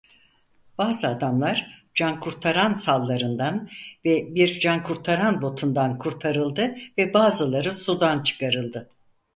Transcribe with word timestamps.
Bazı 0.77 1.07
adamlar 1.07 1.85
cankurtaran 1.93 2.73
sallarından 2.73 3.69
ve 4.05 4.35
bir 4.35 4.59
cankurtaran 4.59 5.41
botundan 5.41 5.97
kurtarıldı 5.97 6.75
ve 6.97 7.13
bazıları 7.13 7.73
sudan 7.73 8.23
çıkarıldı. 8.23 8.89